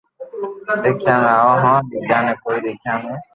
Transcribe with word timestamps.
دآکيا 0.83 1.15
۾ 1.25 1.27
آووہ 1.39 1.59
ھون 1.61 1.77
ٻيجا 1.89 2.17
ني 2.25 2.33
ڪوئي 2.43 2.59
ديکيا 2.63 2.93
۾ 3.03 3.11